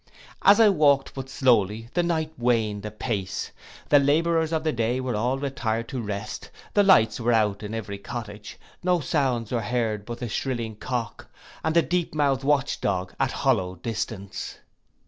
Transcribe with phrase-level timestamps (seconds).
[0.41, 3.51] As I walked but slowly, the night wained apace.
[3.89, 7.75] The labourers of the day were all retired to rest; the lights were out in
[7.75, 11.29] every cottage; no sounds were heard but of the shrilling cock,
[11.63, 14.57] and the deep mouthed watch dog, at hollow distance.